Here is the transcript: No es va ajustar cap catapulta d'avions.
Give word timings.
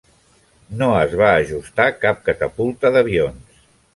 No 0.79 0.87
es 1.01 1.13
va 1.19 1.27
ajustar 1.41 1.87
cap 2.05 2.25
catapulta 2.31 2.93
d'avions. 2.97 3.63